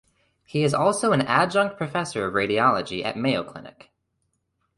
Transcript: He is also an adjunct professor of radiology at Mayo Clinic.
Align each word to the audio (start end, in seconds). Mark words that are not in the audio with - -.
He 0.43 0.63
is 0.63 0.73
also 0.73 1.11
an 1.11 1.21
adjunct 1.21 1.77
professor 1.77 2.25
of 2.25 2.33
radiology 2.33 3.05
at 3.05 3.15
Mayo 3.17 3.43
Clinic. 3.43 3.91